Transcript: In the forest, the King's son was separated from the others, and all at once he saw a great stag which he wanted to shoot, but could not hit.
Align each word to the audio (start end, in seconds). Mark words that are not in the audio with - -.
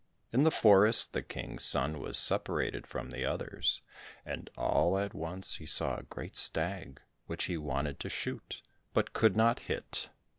In 0.33 0.45
the 0.45 0.49
forest, 0.49 1.13
the 1.13 1.21
King's 1.21 1.63
son 1.63 1.99
was 1.99 2.17
separated 2.17 2.87
from 2.87 3.11
the 3.11 3.23
others, 3.23 3.83
and 4.25 4.49
all 4.57 4.97
at 4.97 5.13
once 5.13 5.57
he 5.57 5.67
saw 5.67 5.97
a 5.97 6.01
great 6.01 6.35
stag 6.35 6.99
which 7.27 7.43
he 7.43 7.55
wanted 7.55 7.99
to 7.99 8.09
shoot, 8.09 8.63
but 8.95 9.13
could 9.13 9.37
not 9.37 9.59
hit. 9.59 10.09